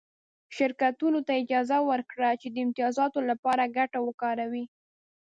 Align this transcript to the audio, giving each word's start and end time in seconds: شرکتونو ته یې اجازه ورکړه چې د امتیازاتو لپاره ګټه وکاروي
شرکتونو 0.55 1.19
ته 1.25 1.31
یې 1.35 1.41
اجازه 1.43 1.77
ورکړه 1.89 2.29
چې 2.41 2.47
د 2.49 2.55
امتیازاتو 2.65 3.19
لپاره 3.29 3.71
ګټه 3.77 3.99
وکاروي 4.03 4.65